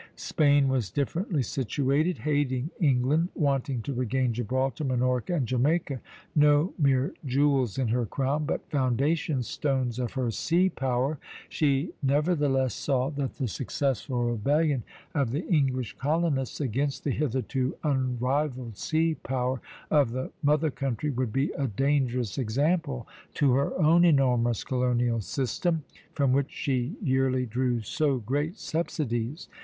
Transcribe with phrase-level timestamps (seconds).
[0.15, 2.17] Spain was differently situated.
[2.17, 6.01] Hating England, wanting to regain Gibraltar, Minorca, and Jamaica,
[6.33, 11.19] no mere jewels in her crown, but foundation stones of her sea power,
[11.49, 14.81] she nevertheless saw that the successful rebellion
[15.13, 19.61] of the English colonists against the hitherto unrivalled sea power
[19.91, 25.83] of the mother country would be a dangerous example to her own enormous colonial system,
[26.11, 29.47] from which she yearly drew so great subsidies.